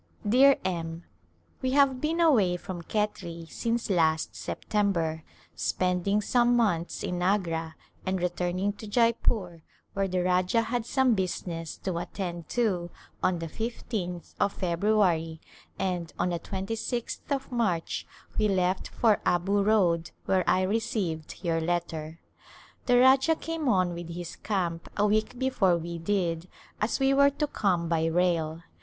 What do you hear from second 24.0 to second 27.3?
his camp a week before we did as we were